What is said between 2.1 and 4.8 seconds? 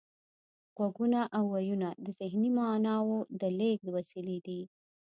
ذهني معناوو د لیږد وسیلې دي